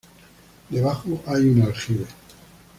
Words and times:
Debajo 0.71 1.21
hay 1.27 1.45
un 1.45 1.61
aljibe. 1.61 2.07